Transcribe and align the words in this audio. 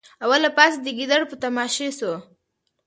او 0.23 0.31
له 0.43 0.49
پاسه 0.57 0.77
د 0.81 0.87
ګیدړ 0.97 1.21
په 1.29 1.35
تماشې 1.43 1.89
سو 1.99 2.11